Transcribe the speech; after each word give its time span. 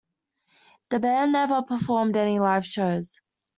The 0.89 0.97
band 0.97 1.33
never 1.33 1.61
performed 1.61 2.15
any 2.17 2.39
live 2.39 2.65
shows. 2.65 3.21